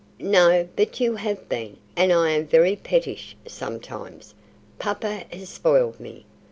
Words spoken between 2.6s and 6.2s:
pettish, sometimes. Papa has spoiled